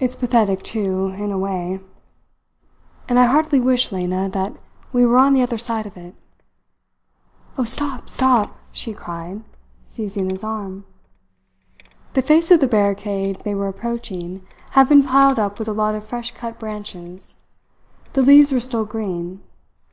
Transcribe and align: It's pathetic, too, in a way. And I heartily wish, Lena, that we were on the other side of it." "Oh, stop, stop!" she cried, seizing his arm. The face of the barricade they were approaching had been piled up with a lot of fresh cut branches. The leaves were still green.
It's 0.00 0.16
pathetic, 0.16 0.64
too, 0.64 1.10
in 1.10 1.30
a 1.30 1.38
way. 1.38 1.78
And 3.08 3.16
I 3.16 3.26
heartily 3.26 3.60
wish, 3.60 3.92
Lena, 3.92 4.28
that 4.30 4.56
we 4.92 5.06
were 5.06 5.18
on 5.18 5.34
the 5.34 5.42
other 5.42 5.56
side 5.56 5.86
of 5.86 5.96
it." 5.96 6.16
"Oh, 7.56 7.62
stop, 7.62 8.08
stop!" 8.08 8.56
she 8.72 8.92
cried, 8.92 9.44
seizing 9.84 10.30
his 10.30 10.42
arm. 10.42 10.84
The 12.14 12.22
face 12.22 12.50
of 12.50 12.58
the 12.58 12.66
barricade 12.66 13.42
they 13.44 13.54
were 13.54 13.68
approaching 13.68 14.44
had 14.72 14.88
been 14.88 15.04
piled 15.04 15.38
up 15.38 15.60
with 15.60 15.68
a 15.68 15.72
lot 15.72 15.94
of 15.94 16.02
fresh 16.04 16.32
cut 16.32 16.58
branches. 16.58 17.44
The 18.14 18.22
leaves 18.22 18.50
were 18.50 18.58
still 18.58 18.84
green. 18.84 19.44